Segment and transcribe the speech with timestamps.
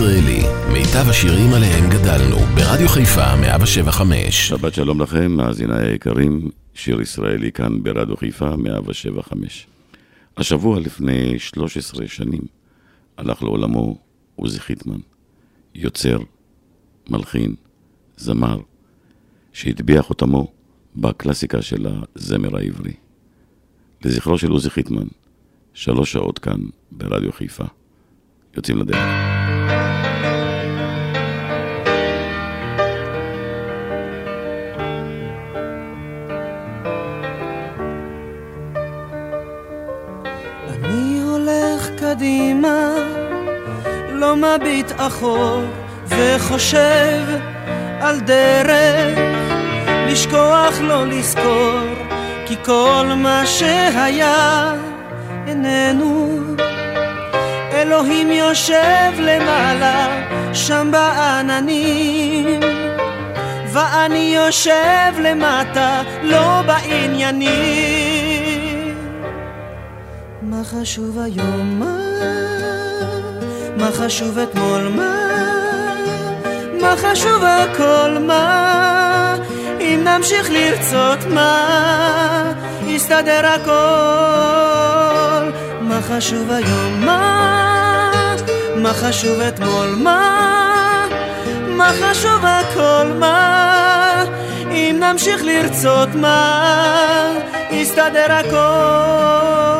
[0.00, 0.42] מאזינים לשיר ישראלי,
[0.72, 4.48] מיטב השירים עליהם גדלנו, ברדיו חיפה 175.
[4.48, 9.66] שבת שלום לכם, מאזיניי היקרים, שיר ישראלי כאן ברדיו חיפה 175.
[10.36, 12.40] השבוע לפני 13 שנים
[13.16, 13.98] הלך לעולמו
[14.36, 15.00] עוזי חיטמן,
[15.74, 16.18] יוצר,
[17.10, 17.54] מלחין,
[18.16, 18.58] זמר,
[19.52, 20.52] שהטביע חותמו
[20.96, 21.86] בקלאסיקה של
[22.16, 22.92] הזמר העברי.
[24.04, 25.06] לזכרו של עוזי חיטמן,
[25.74, 26.60] שלוש שעות כאן
[26.92, 27.64] ברדיו חיפה.
[28.56, 29.27] יוצאים לדרך.
[42.18, 42.90] קדימה,
[44.12, 45.62] לא מביט אחור,
[46.06, 47.22] וחושב
[48.00, 49.18] על דרך,
[50.08, 51.80] לשכוח לא לזכור,
[52.46, 54.72] כי כל מה שהיה
[55.46, 56.40] איננו.
[57.72, 60.08] אלוהים יושב למעלה,
[60.52, 62.60] שם בעננים,
[63.72, 68.47] ואני יושב למטה, לא בעניינים.
[70.50, 71.78] מה חשוב היום?
[71.78, 71.98] מה?
[73.76, 74.88] מה חשוב אתמול?
[74.88, 75.14] מה?
[76.80, 78.18] מה חשוב הכל?
[78.26, 79.36] מה?
[79.80, 82.52] אם נמשיך לרצות מה?
[82.86, 83.72] יסתדר הכל.
[85.80, 87.04] מה חשוב היום?
[87.04, 88.10] מה?
[88.76, 89.88] מה חשוב אתמול?
[89.96, 91.06] מה?
[91.68, 93.12] מה חשוב הכל?
[93.18, 94.24] מה?
[94.70, 97.32] אם נמשיך לרצות מה?
[97.70, 99.77] יסתדר הכל.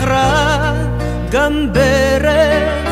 [0.00, 0.72] ואכרע
[1.30, 2.90] גם ברך,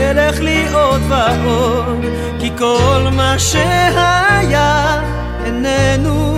[0.00, 2.04] אלך לי עוד ועוד,
[2.40, 5.00] כי כל מה שהיה
[5.44, 6.36] איננו.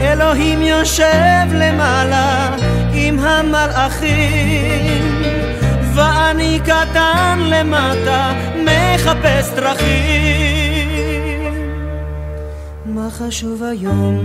[0.00, 2.56] אלוהים יושב למעלה
[2.92, 4.42] עם המלאכים,
[5.94, 8.32] ואני קטן למטה
[8.64, 10.94] מחפש דרכים.
[12.86, 14.22] מה חשוב היום?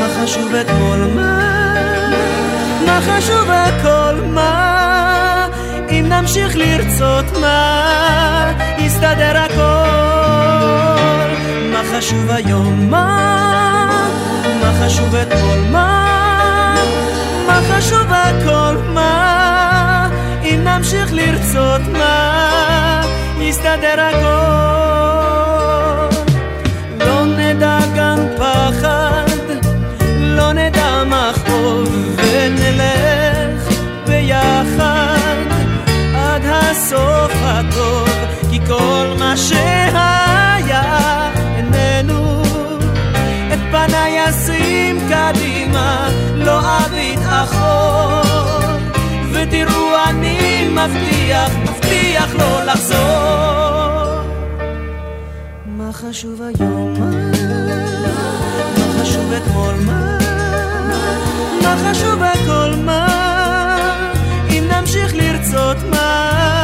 [0.00, 0.98] מה חשוב אתמול?
[1.14, 1.59] מה?
[2.90, 4.20] מה חשוב הכל?
[4.34, 5.48] מה?
[5.90, 8.52] אם נמשיך לרצות מה?
[8.78, 9.60] יסתדר הכל.
[11.72, 12.90] מה חשוב היום?
[12.90, 13.06] מה?
[14.60, 15.58] מה חשוב אתמול?
[15.70, 16.74] מה?
[17.46, 18.76] מה חשוב הכל?
[18.94, 20.08] מה?
[20.44, 23.02] אם נמשיך לרצות מה?
[23.40, 25.39] יסתדר הכל.
[36.92, 38.08] הסוף הטוב,
[38.50, 42.42] כי כל מה שהיה איננו.
[43.52, 48.60] את פניי אשים קדימה, לא אביט אחור,
[49.32, 54.22] ותראו אני מבטיח, מבטיח לא לחזור.
[55.66, 56.94] מה חשוב היום?
[56.98, 57.10] מה?
[59.02, 59.74] חשוב אתמול?
[59.86, 60.18] מה?
[61.62, 62.74] מה חשוב הכל?
[62.84, 63.06] מה?
[64.50, 66.59] אם נמשיך לרצות מה?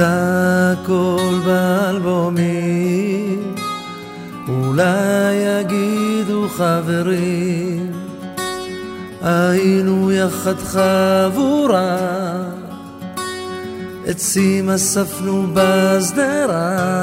[0.00, 3.00] הכל באלבומים,
[4.48, 7.92] אולי יגידו חברים,
[9.22, 11.96] היינו יחד חבורה,
[14.06, 17.00] עצים אספנו בשדרה.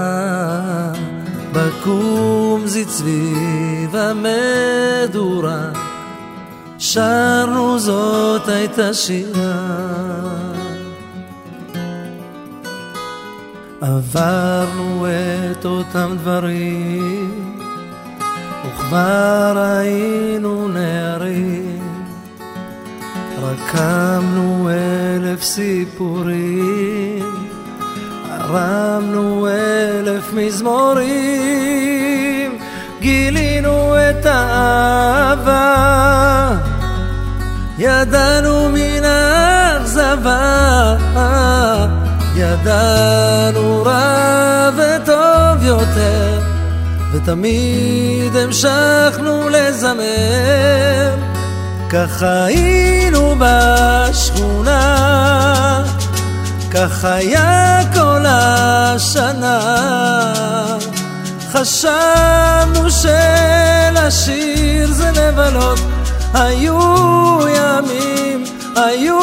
[1.54, 5.70] בקומזית סביב המדורה,
[6.78, 10.07] שרנו זאת הייתה שירה.
[13.82, 17.60] עברנו את אותם דברים,
[18.66, 21.98] וכבר היינו נערים.
[23.42, 27.26] רקמנו אלף סיפורים,
[28.30, 31.08] הרמנו אלף מזמורים,
[33.00, 35.68] גילינו את האהבה,
[37.78, 40.48] ידענו מן האכזבה,
[42.38, 46.40] ידענו רע וטוב יותר,
[47.14, 51.16] ותמיד המשכנו לזמר.
[51.90, 54.84] כך היינו בשכונה,
[56.72, 59.60] כך היה כל השנה.
[61.52, 65.80] חשבנו שלשיר זה לבלות,
[66.34, 66.80] היו
[67.48, 68.44] ימים,
[68.76, 69.20] היו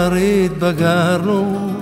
[0.00, 1.72] כבר התבגרנו,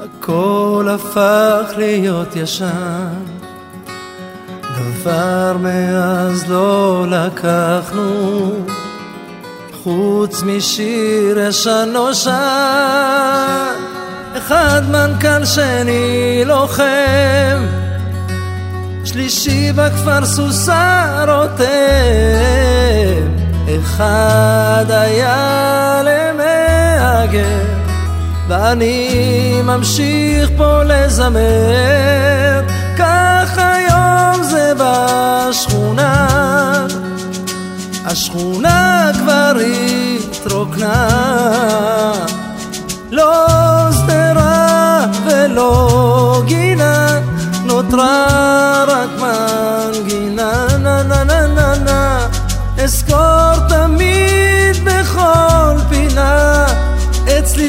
[0.00, 3.14] הכל הפך להיות ישן.
[4.62, 8.52] דבר מאז לא לקחנו,
[9.82, 12.30] חוץ משיר ישן נושן.
[14.36, 17.66] אחד מנכ"ל שני לוחם,
[19.04, 23.30] שלישי בכפר סוסה רותם.
[23.76, 26.02] אחד היה
[27.20, 27.64] למהגר,
[28.48, 32.60] ואני ממשיך פה לזמר,
[32.98, 36.26] כך היום זה בשכונה.
[38.04, 39.52] השכונה כבר
[40.30, 41.08] התרוקנה,
[43.10, 43.46] לא
[43.92, 47.20] שדרה ולא גינה,
[47.64, 50.66] נותרה רק מנגינה,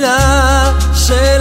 [0.03, 1.40] את צלילה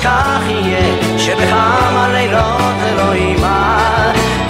[0.00, 3.78] שכך יהיה, שבכמה לילות אלוהימה,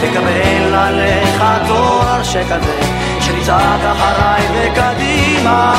[0.00, 2.80] תקבל עליך תואר שכזה,
[3.20, 5.74] שתצעק אחריי וקדימה.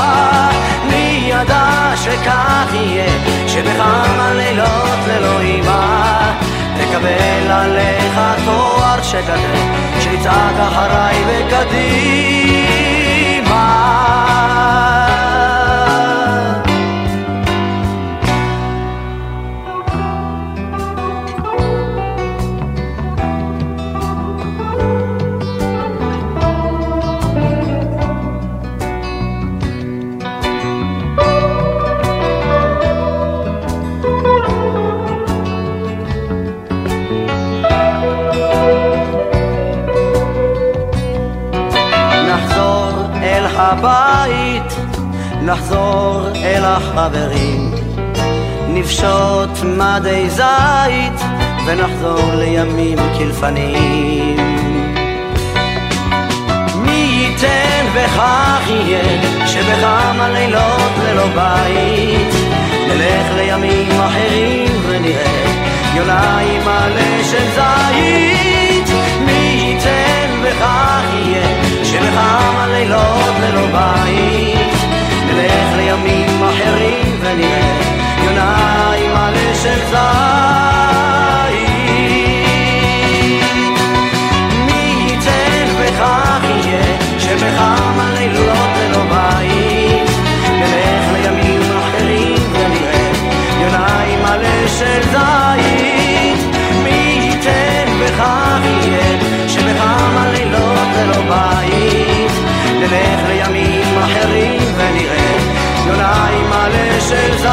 [0.89, 3.09] מי ידע שכך יהיה,
[3.47, 6.33] שבכמה לילות אלוהימה,
[6.77, 9.55] תקבל עליך תואר שכזה,
[9.99, 12.80] שתצעק אחריי וקדימה.
[45.41, 47.71] נחזור אל החברים.
[48.67, 51.21] נפשוט מדי זית,
[51.65, 54.37] ונחזור לימים כלפנים.
[56.75, 62.33] מי ייתן וכך יהיה, שבכמה לילות ללא בית,
[62.87, 65.41] נלך לימים אחרים ונראה
[65.95, 68.95] יונה עם מלא של זית.
[69.25, 74.40] מי ייתן וכך יהיה, שבכמה לילות ללא בית
[75.91, 77.81] נלך לימים אחרים ונראה
[78.25, 80.01] יונה עם מלא של זית.
[84.65, 90.09] מי ייתן וכך יהיה שבכמה לילות ללא בית?
[90.51, 93.11] נלך לימים אחרים ונראה
[93.61, 95.40] יונה עם מלא של זית
[106.51, 107.51] מלא של זית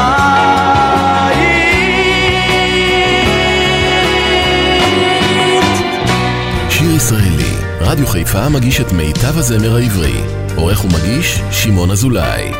[6.69, 10.21] שיר ישראלי, רדיו חיפה מגיש את מיטב הזמר העברי.
[10.55, 12.51] עורך ומגיש, שמעון אזולאי.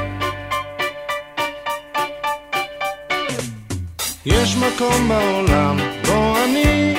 [4.25, 6.95] יש מקום בעולם בו אני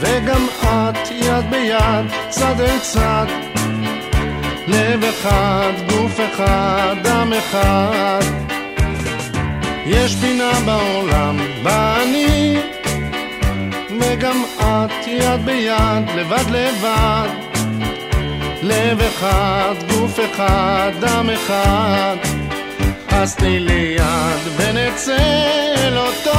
[0.00, 3.41] וגם את יד ביד, צד אל צד
[7.42, 8.20] אחד,
[9.86, 12.56] יש פינה בעולם בה אני
[14.00, 17.28] וגם את יד ביד, לבד לבד.
[18.62, 22.16] לב אחד, גוף אחד, דם אחד.
[23.08, 25.16] אז תני לי יד ונצא
[25.76, 26.38] אל אותו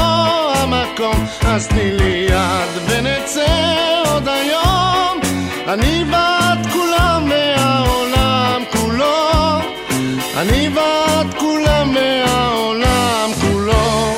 [0.56, 1.26] המקום.
[1.46, 5.20] אז תני לי יד ונצא עוד היום.
[5.68, 6.43] אני ואת
[10.38, 14.18] אני ואת כולם מהעולם כולו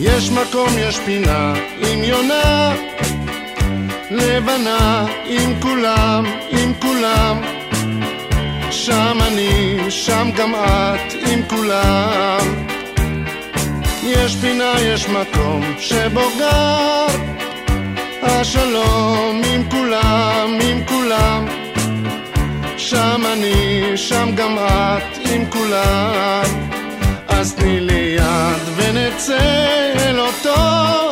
[0.00, 2.74] יש מקום, יש פינה עם יונה
[4.10, 7.42] לבנה עם כולם, עם כולם
[8.70, 12.64] שם אני, שם גם את, עם כולם.
[14.02, 17.06] יש פינה, יש מקום שבו גר
[18.22, 21.59] השלום עם כולם, עם כולם.
[22.90, 26.42] שם אני, שם גם את, עם כולם.
[27.28, 29.38] אז תני לי יד ונצא
[29.96, 30.54] אל אותו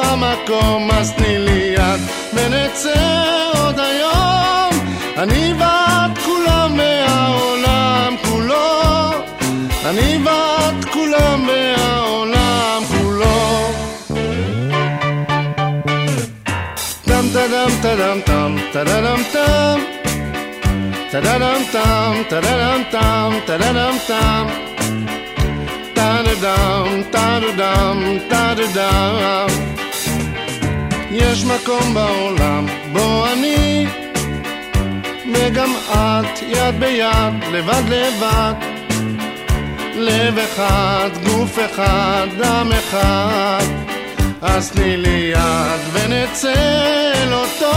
[0.03, 2.01] המקום, אז תני לי יד
[2.35, 4.85] ונצא עוד היום.
[5.17, 9.11] אני ואת כולם מהעולם כולו,
[9.87, 13.71] אני ואת כולם מהעולם כולו.
[17.05, 19.98] טם טדם טדם טם טדדם טם
[21.11, 24.47] טדדם טם טדדם טם טדדם טם
[25.95, 29.47] טדדם טדדם טדדם
[31.11, 33.87] יש מקום בעולם בו אני
[35.35, 38.53] וגם את יד ביד, לבד לבד
[39.95, 43.98] לב אחד, גוף אחד, דם אחד
[44.43, 46.53] אז תני לי יד ונצא
[47.15, 47.73] אל אותו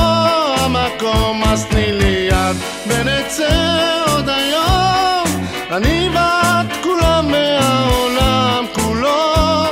[0.57, 2.55] המקום אז תני לי יד
[2.87, 5.23] ונצא עוד היום
[5.71, 9.65] אני ואת כולם מהעולם כולו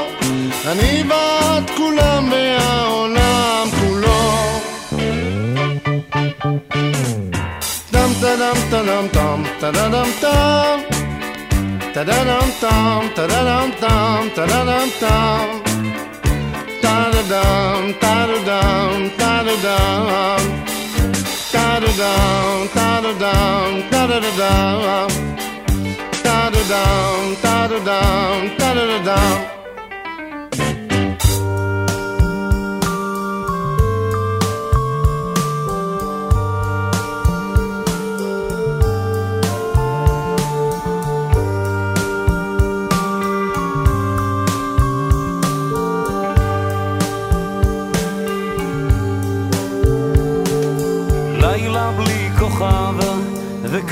[0.68, 4.60] אני ואת כולם מהעולם כולו
[7.92, 10.80] טם טדם טדם טם טדדם טם
[11.94, 15.69] טדדם טם טדדם טם טדדם טם טדדם
[17.28, 20.44] da-da-dum, da-da-dum, da-da-dum,
[21.52, 25.12] da-da-dum, da-da-dum, da-da-da-dum,
[26.24, 29.59] da-da-dum, da-da-dum, da-da-da-dum.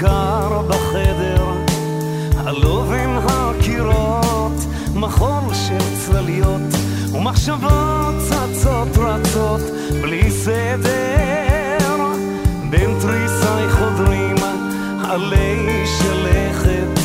[0.07, 1.45] וקר בחדר,
[2.45, 6.61] עלוב עם הקירות, מחול של צלליות,
[7.13, 9.61] ומחשבות צצות רצות
[10.01, 11.97] בלי סדר.
[12.69, 14.35] בין תריסי חודרים
[15.03, 16.99] עלי שלכת,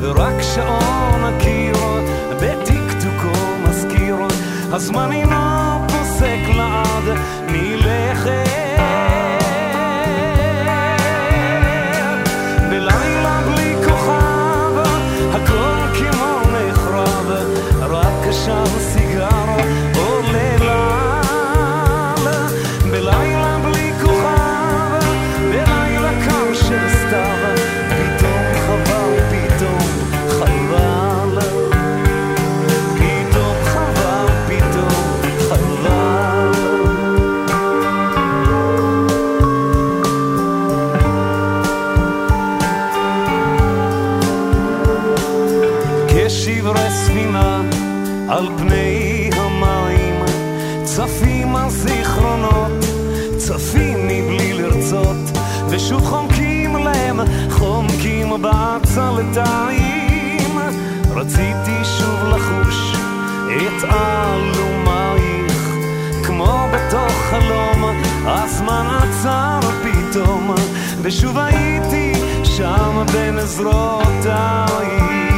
[0.00, 1.76] ורק שעון הקיר
[2.30, 4.16] בטקטוקו מזכיר,
[4.72, 7.18] הזמן אינו פוסק לעד
[67.32, 67.84] בתוך חלום,
[68.26, 70.54] הזמן עצר פתאום,
[71.02, 72.12] ושוב הייתי
[72.44, 75.31] שם בין עזרותייך.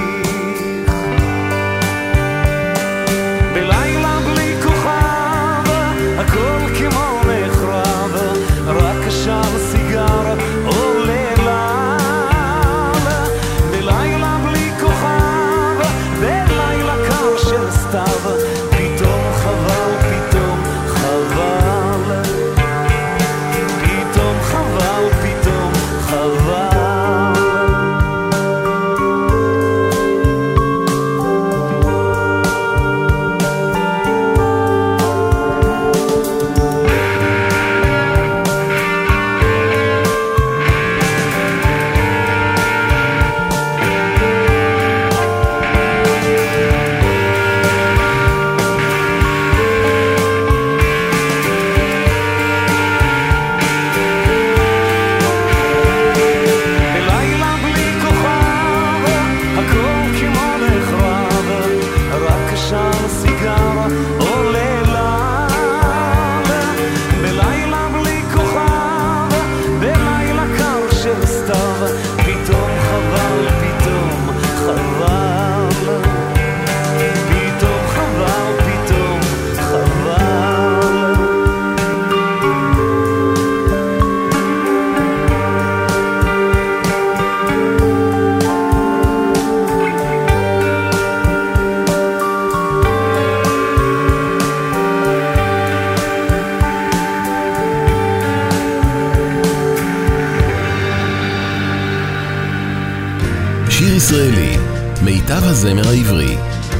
[105.78, 106.36] הזמר העברי.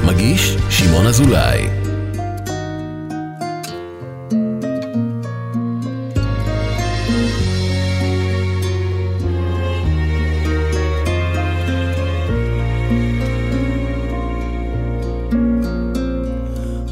[0.06, 1.68] מגיש שמעון אזולאי.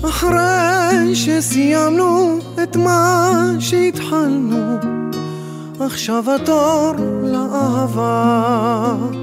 [0.08, 4.76] אחרי שסיימנו את מה שהתחלנו,
[5.80, 9.21] עכשיו התור לאהבה.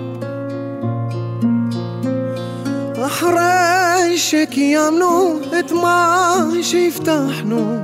[3.19, 7.77] אחרי שקיימנו את מה שהבטחנו,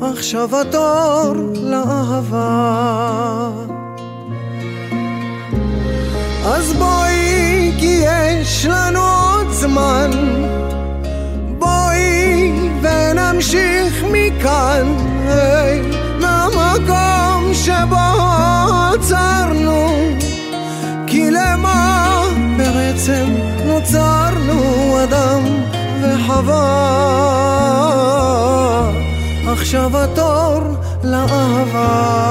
[0.00, 3.50] עכשיו התור לאהבה.
[6.44, 10.10] אז בואי, כי יש לנו עוד זמן,
[11.58, 12.52] בואי
[12.82, 14.94] ונמשיך מכאן,
[15.28, 15.82] היי,
[16.20, 17.96] למקום שבו
[18.94, 19.88] עצרנו,
[21.06, 22.11] כי למה
[22.92, 23.26] בעצם
[23.66, 25.42] נוצרנו אדם
[26.02, 26.62] וחווה
[29.46, 30.60] עכשיו התור
[31.04, 32.22] לאהבה.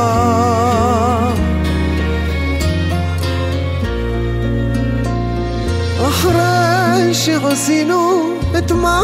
[6.07, 8.21] אחרי שעשינו
[8.57, 9.01] את מה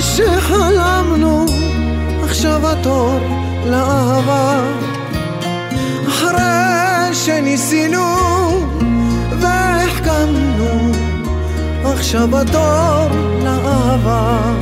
[0.00, 1.46] שחלמנו,
[2.24, 3.20] עכשיו התור
[3.66, 4.60] לאהבה.
[6.08, 8.06] אחרי שניסינו
[9.40, 10.49] והחכמנו,
[12.00, 13.08] עכשיו התור
[13.44, 14.52] לאהבה.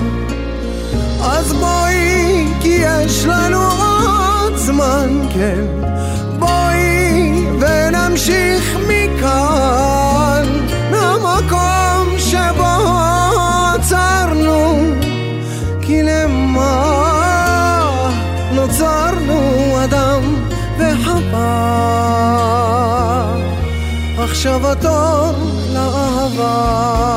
[1.23, 5.65] אז בואי, כי יש לנו עוד זמן, כן.
[6.39, 10.47] בואי ונמשיך מכאן,
[10.91, 12.77] מהמקום שבו
[13.75, 14.81] עצרנו,
[15.81, 16.73] כי למה
[18.53, 19.41] נוצרנו
[19.85, 20.23] אדם
[20.79, 21.79] וחווה.
[24.19, 25.33] עכשיו התור
[25.73, 27.08] לאהבה.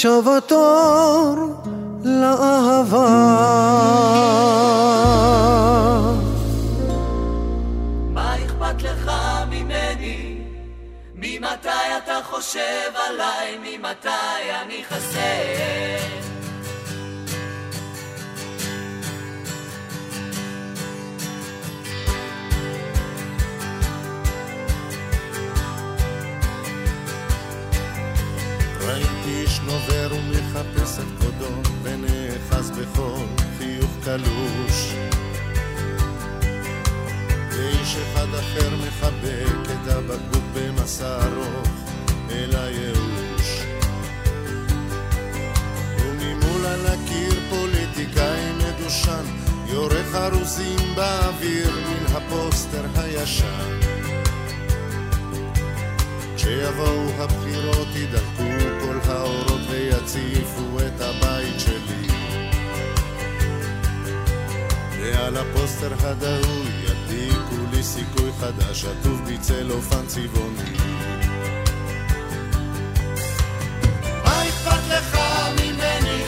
[0.00, 1.36] עכשיו התור
[2.04, 3.06] לאהבה
[32.92, 34.94] בכל חיוך קלוש.
[37.50, 41.68] ואיש אחד אחר מחבק את הבקבוק במסע ארוך
[42.30, 43.62] אל הייאוש.
[45.98, 49.24] וממול על הקיר פוליטיקאי מדושן,
[49.66, 53.80] יורה חרוזים באוויר מן הפוסטר הישן.
[56.36, 61.79] כשיבואו הבחירות ידלקו כל האורות ויציפו את הבית שלי
[65.12, 70.70] ועל הפוסטר הדהוי ידליקו לי סיכוי חדש עטוב בצלופן צבעוני
[74.24, 75.18] מה אכפת לך
[75.52, 76.24] ממני?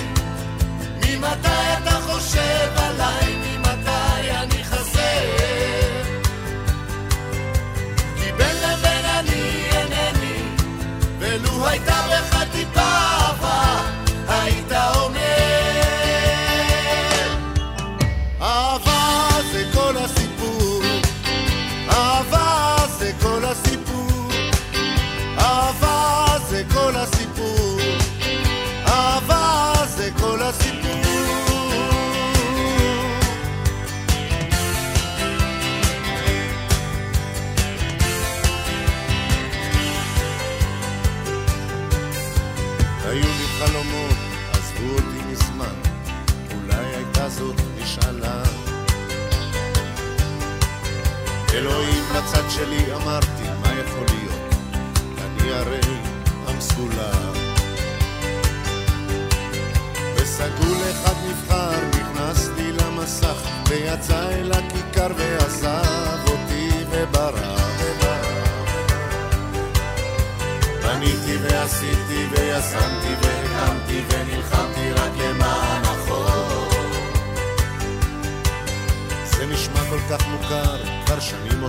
[0.99, 1.49] ממתי
[1.83, 2.82] אתה חושב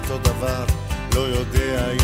[0.03, 0.65] אותו דבר,
[1.15, 2.02] לא יודע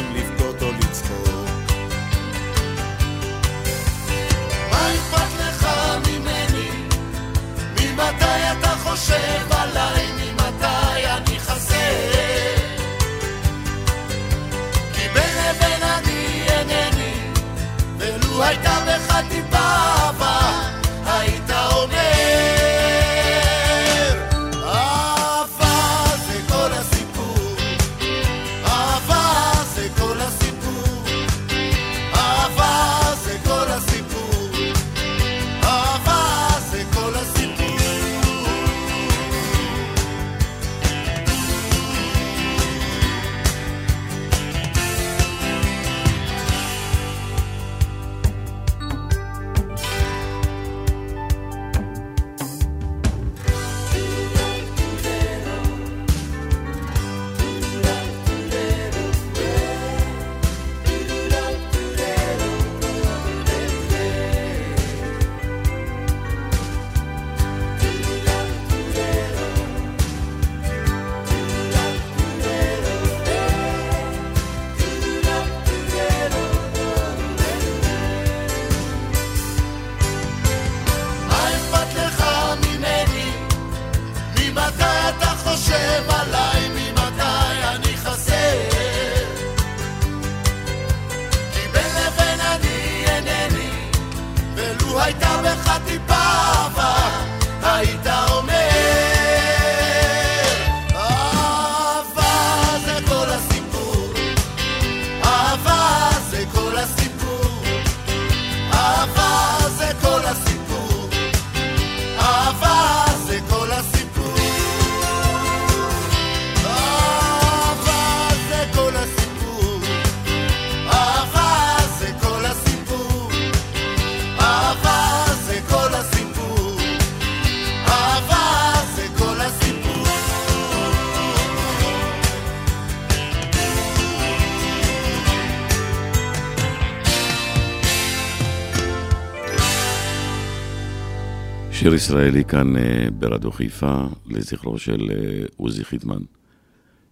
[141.90, 146.22] שיר ישראלי כאן אה, ברדיו חיפה, לזכרו של אה, עוזי חיטמן,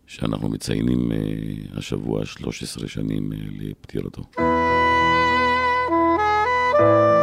[0.08, 1.18] שאנחנו מציינים אה,
[1.78, 4.22] השבוע 13 שנים לפטירתו.
[6.80, 7.16] בין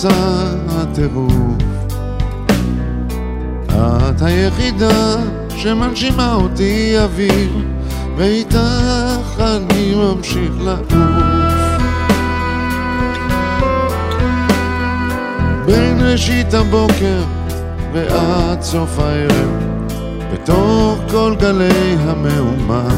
[0.00, 1.62] מסע הטירוף.
[3.68, 5.16] את היחידה
[5.56, 7.52] שמנשימה אותי אוויר,
[8.16, 10.92] ואיתך אני ממשיך לעוף.
[15.66, 17.22] בין ראשית הבוקר
[17.92, 19.50] ועד סוף הערב,
[20.32, 22.88] בתוך כל גלי המהומה.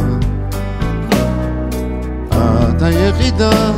[2.33, 3.73] את היחידה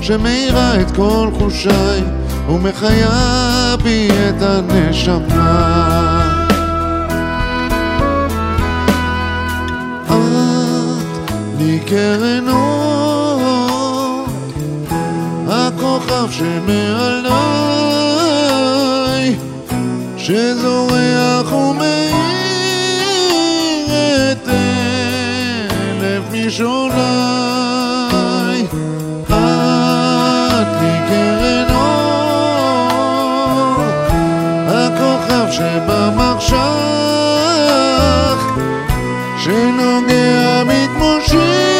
[0.00, 2.19] שמאירה את כל חושיי
[2.50, 5.80] ומחיה בי את הנשמה.
[10.06, 10.12] את
[11.58, 14.26] לי קרן אור,
[15.48, 17.30] הכוכב שמעליי,
[20.16, 22.10] שזורח ומאיר
[24.32, 27.49] את אלף משולי.
[35.50, 36.56] שבמחשך,
[39.38, 41.70] שנוגע מתמושך,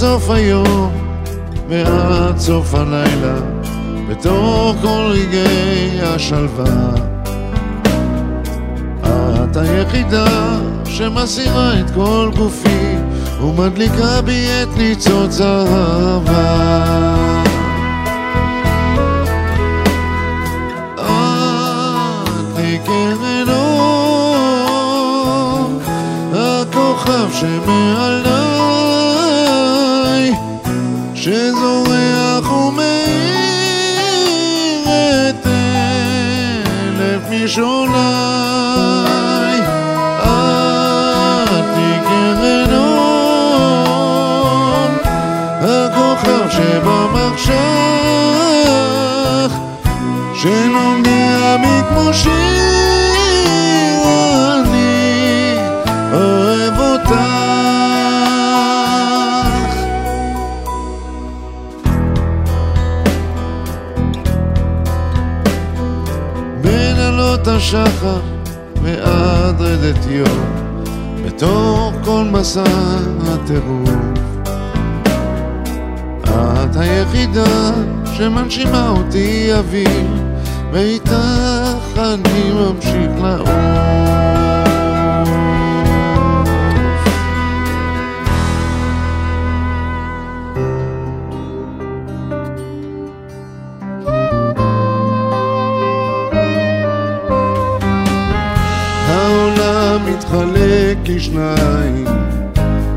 [0.00, 0.92] סוף היום
[1.68, 3.34] ועד סוף הלילה,
[4.08, 7.15] בתוך כל רגעי השלווה.
[9.56, 12.96] היחידה שמסירה את כל גופי
[13.40, 16.86] ומדליקה בי את ניצוץ אהבה.
[22.58, 25.02] את לי אור,
[26.34, 28.34] הכוכב שמעליי,
[31.14, 33.36] שזורח ומאיר
[35.30, 38.45] את אלף משולי.
[46.56, 47.56] שבמחשך,
[50.34, 52.32] שנוגע בי כמו שיר,
[54.54, 55.54] אני
[56.12, 57.12] אוהב אותך.
[66.62, 68.20] בין עלות השחר
[68.82, 70.54] ועד רדת יום,
[71.24, 72.64] בתוך כל מסע
[73.26, 74.15] הטירוף.
[76.78, 77.70] היחידה
[78.16, 80.06] שמנשימה אותי אוויר,
[80.72, 83.48] ואיתך אני ממשיך לעוף.
[100.06, 102.06] מתחלק לשניים,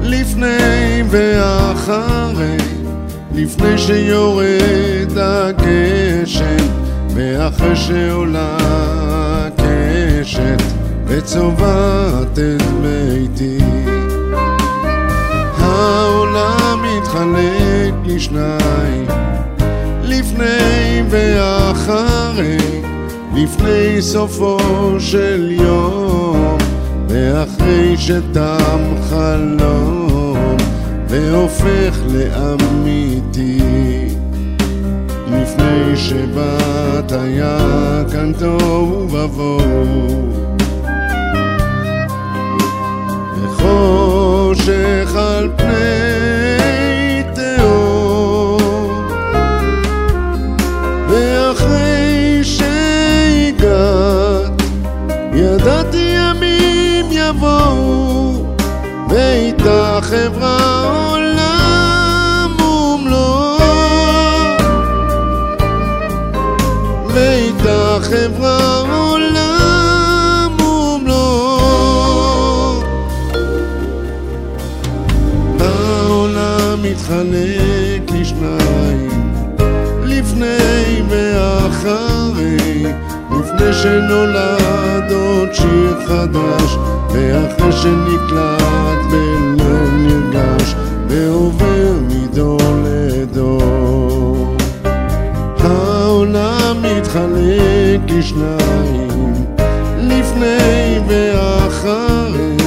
[0.02, 2.58] לפני ואחרי,
[3.34, 6.58] לפני שיורד הגשם,
[7.16, 8.58] ואחרי שעולה
[9.58, 10.62] הקשת,
[11.06, 13.58] וצובעת את ביתי.
[15.58, 19.06] העולם מתחלק לשניים,
[20.04, 22.58] לפני ואחרי,
[23.36, 24.60] לפני סופו
[25.00, 26.58] של יום,
[27.10, 29.99] ואחרי שתם חלום,
[31.10, 33.60] והופך לאמיתי.
[35.28, 40.30] לפני שבאת היה כאן תוהו ובוהו,
[43.44, 46.09] וחושך על פני
[68.10, 71.64] חברה עולם ומלואו.
[75.60, 79.34] העולם מתחלק לשניים,
[80.04, 82.84] לפני ואחרי,
[83.32, 86.78] לפני שנולד עוד שיר חדש,
[87.14, 88.79] ואחרי שנקלט
[98.22, 99.34] שניים
[99.98, 102.58] לפני ואחרי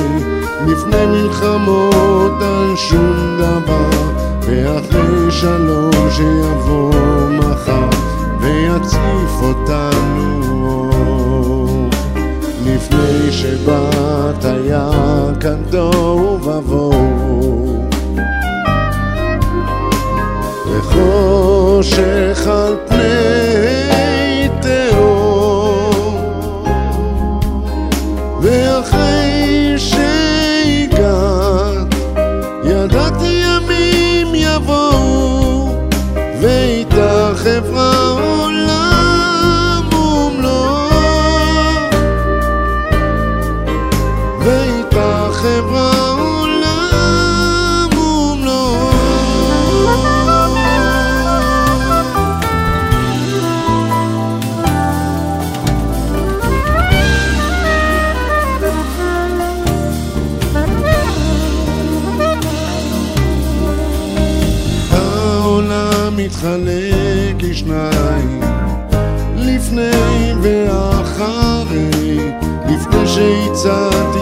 [0.66, 3.90] לפני מלחמות על שום דבר
[4.40, 6.90] ואחרי שלום שיבוא
[7.30, 7.88] מחר
[8.40, 10.90] ויציף אותנו
[12.66, 14.90] לפני שבאת היה
[15.40, 17.88] כאן תוהו ובוהו.
[20.70, 23.51] וחושך על פני
[73.62, 74.21] Santo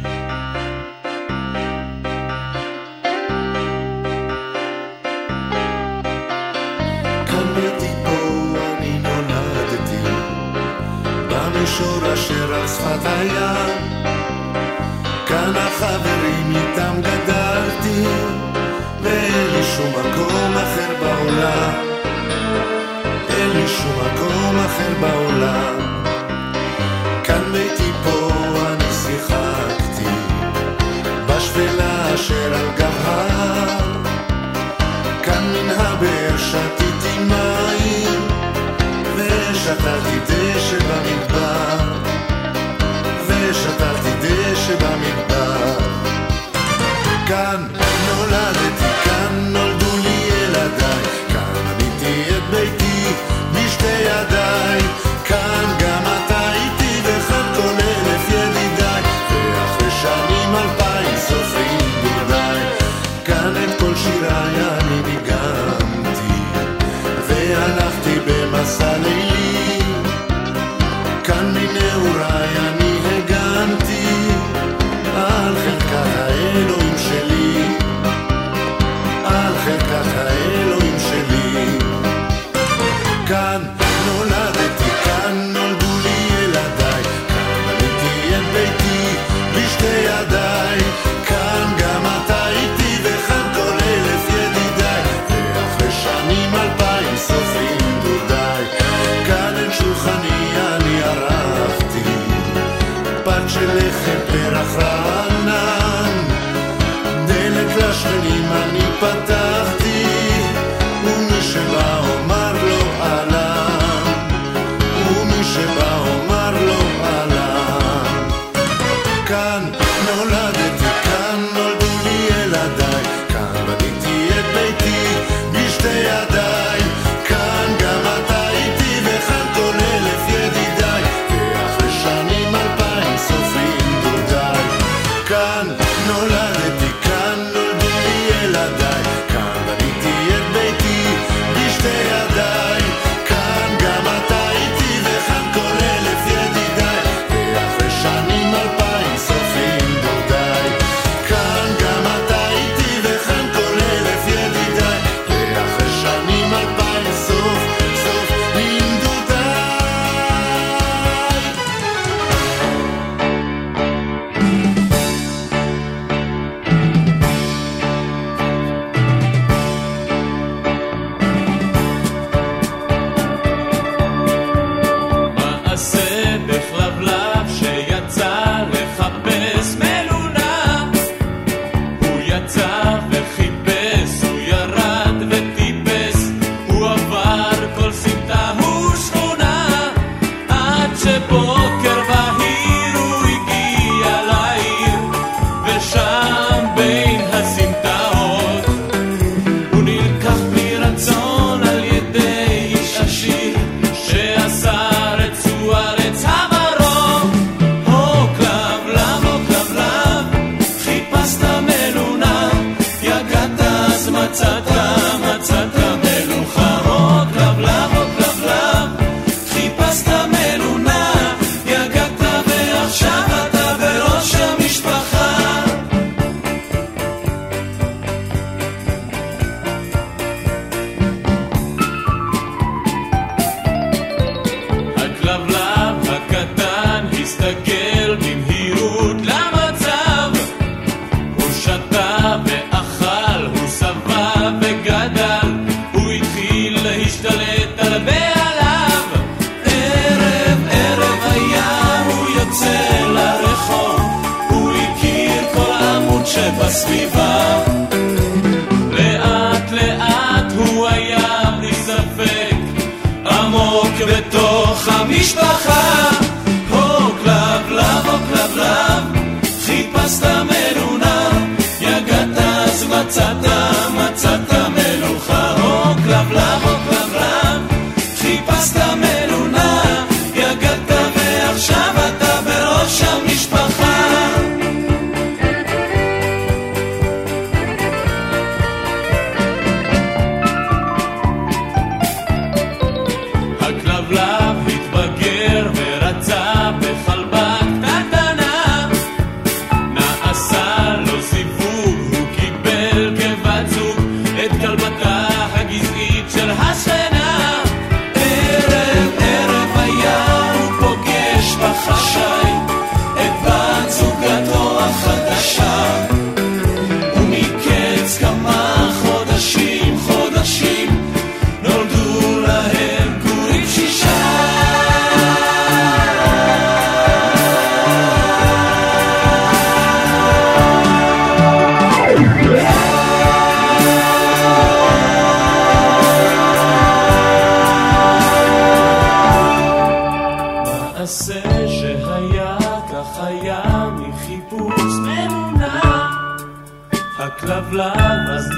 [104.06, 104.35] Thank you.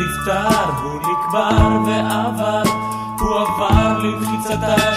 [0.07, 2.63] נפטר, הוא נקבר ועבר,
[3.19, 4.96] הוא עבר למחיצתה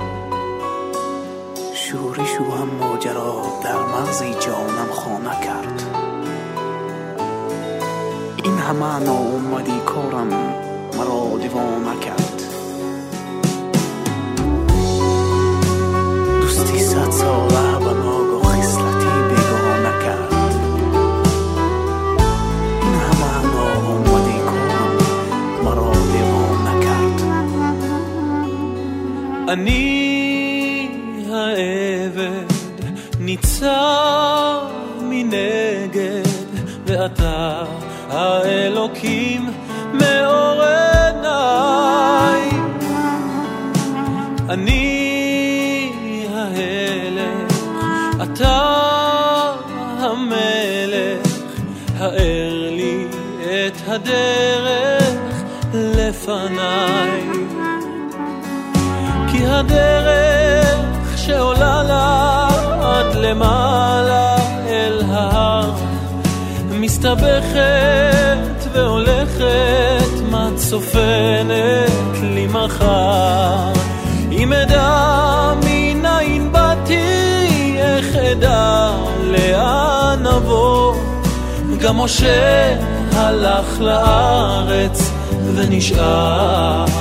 [86.21, 87.00] lá.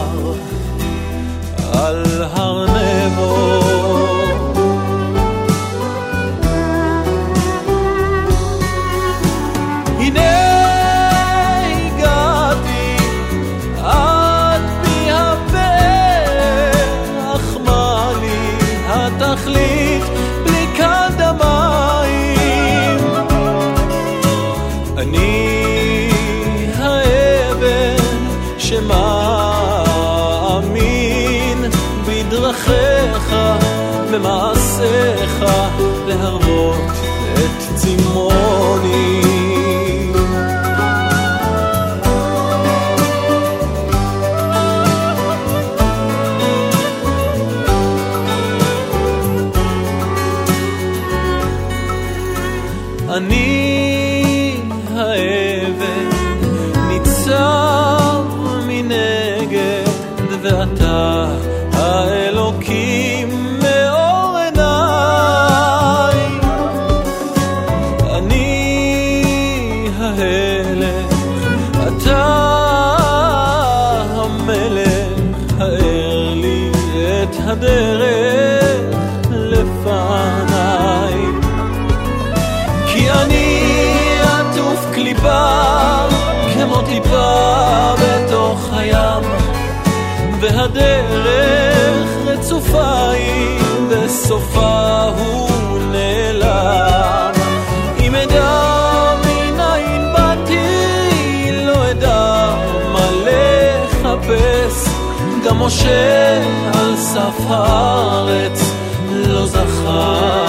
[105.61, 106.43] משה
[106.75, 108.73] על סף הארץ
[109.13, 110.47] לא זכה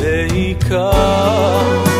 [0.00, 1.91] להיכנס.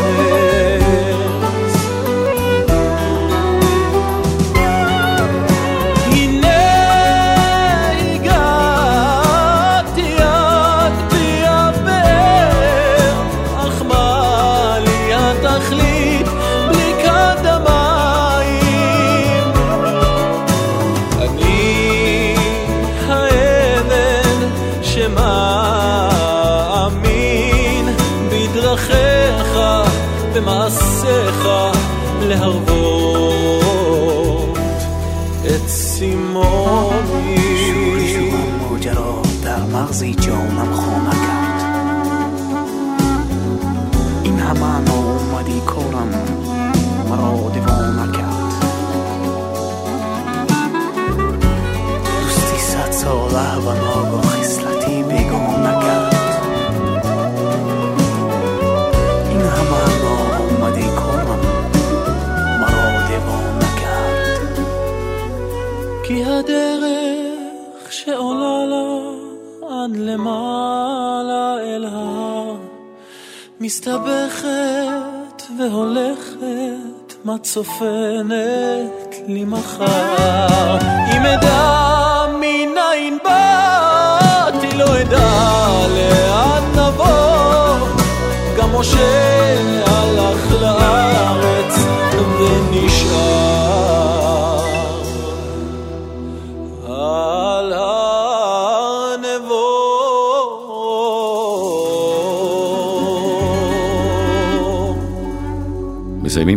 [77.53, 78.42] So often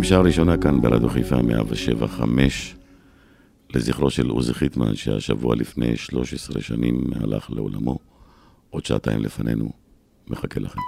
[0.07, 2.75] שעה ראשונה כאן ברדיו חיפה 107 5
[3.75, 7.99] לזכרו של עוזי חיטמן שהשבוע לפני 13 שנים הלך לעולמו.
[8.71, 9.73] עוד שעתיים לפנינו
[10.29, 10.81] מחכה לכם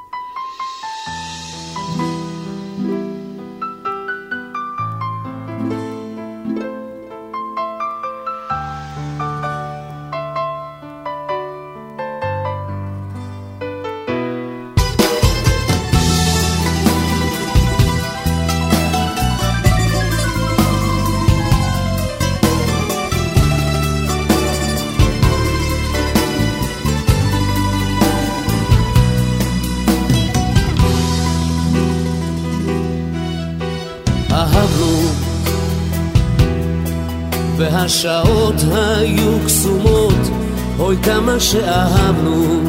[37.78, 40.30] והשעות היו קסומות
[40.78, 42.60] אוי כמה שאהבנו.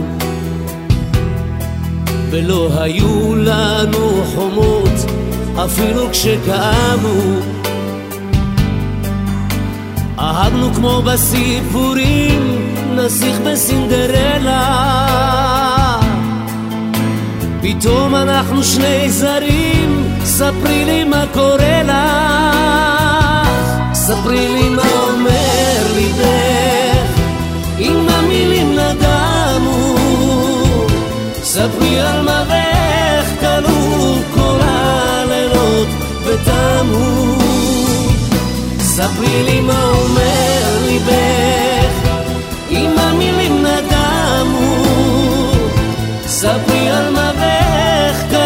[2.29, 5.11] ולא היו לנו חומות
[5.65, 7.39] אפילו כשכאבנו
[10.19, 14.89] אהבנו כמו בסיפורים נסיך בסינדרלה.
[17.61, 23.08] פתאום אנחנו שני זרים, ספרי לי מה קורה לך,
[24.09, 27.21] ספרי לי מה אומר ליבך,
[27.79, 29.95] אם המילים נדמו,
[31.43, 35.87] ספרי על מראך כלוא כל הלילות
[36.23, 37.35] ותמו.
[38.79, 42.09] ספרי לי מה אומר ליבך,
[42.71, 44.83] אם המילים נדמו,
[46.27, 48.38] ספרי על מראך כלוא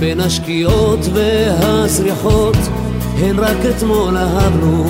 [0.00, 2.56] בין השקיעות והזריחות,
[3.18, 4.84] הן רק אתמול אהבנו.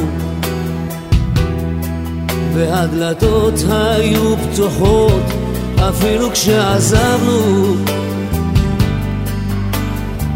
[2.55, 5.23] והדלתות היו פתוחות,
[5.89, 7.75] אפילו כשעזבנו.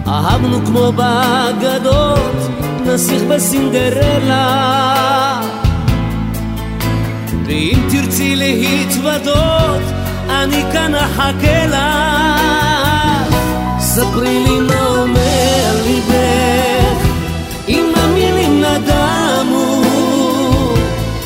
[0.07, 2.37] אהבנו כמו באגדות,
[2.87, 4.55] נסיך בסינדרלה.
[7.47, 9.83] ואם תרצי להתוודות,
[10.29, 12.94] אני כאן אחכה לך.
[13.95, 17.09] ספרי לי מה אומר ליבך,
[17.69, 19.83] אם המילים נדמו.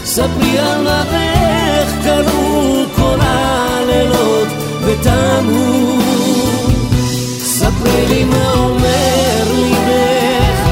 [0.05, 4.49] ספרי על מה ואיך קרו כל הלילות
[4.85, 5.99] ותמו.
[7.41, 10.71] ספרי לי מה אומר ליבך,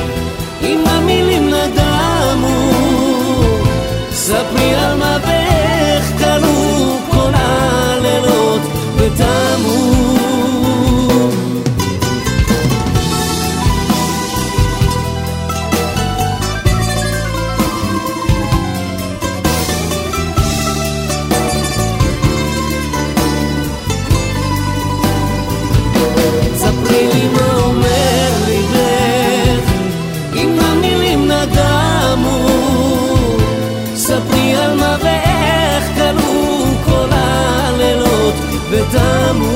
[0.62, 2.70] אם המילים נדמו.
[4.12, 5.05] ספרי על מה
[38.90, 39.55] ותמו.